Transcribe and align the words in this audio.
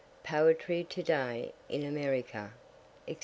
Poetry 0.23 0.83
To 0.83 1.03
day 1.03 1.53
in 1.69 1.83
America, 1.83 2.53
&c. 3.07 3.19